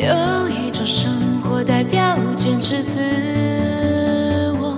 [0.00, 1.12] 有一种生
[1.42, 2.98] 活代表坚持自
[4.58, 4.74] 我，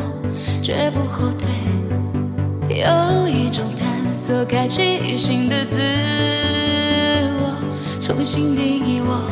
[0.61, 1.49] 绝不后退。
[2.69, 5.77] 有一种探索，开启新的自
[7.39, 7.55] 我，
[8.01, 9.23] 重新定义我。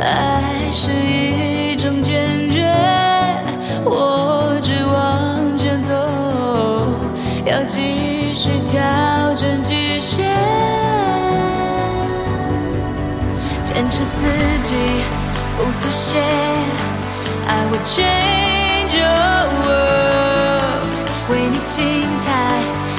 [0.00, 2.72] 爱是一种坚决，
[3.84, 5.92] 我只往前走，
[7.44, 9.60] 要继续调整
[13.78, 14.26] 坚持自
[14.64, 14.74] 己
[15.56, 16.18] 不妥协。
[17.46, 20.82] I will change your world，
[21.30, 22.28] 为你精彩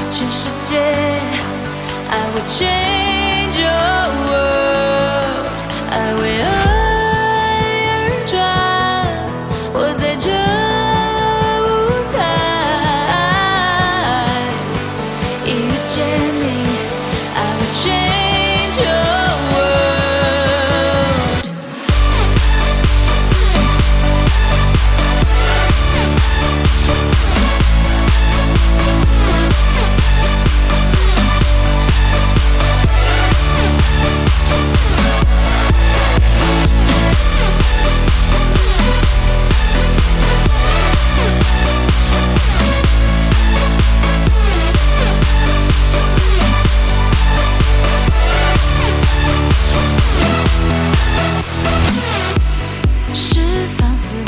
[0.10, 1.19] 全世界。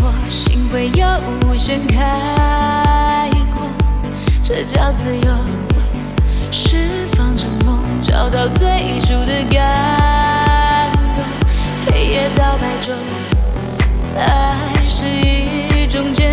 [0.02, 1.06] 我，心会有
[1.47, 3.67] 无限开阔，
[4.42, 5.30] 这叫自由。
[6.52, 11.23] 释放着梦，找到最初的感动。
[11.88, 12.94] 黑夜到白昼，
[14.17, 16.31] 爱是一种煎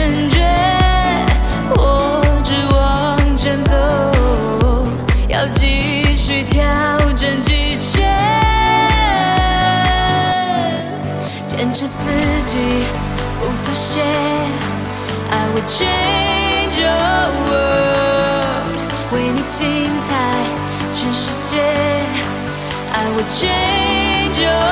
[15.69, 20.11] change your world 为你精彩
[20.93, 21.59] 全世界
[22.91, 24.68] i will change your